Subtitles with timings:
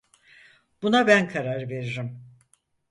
[0.81, 2.35] Buna ben karar veririm.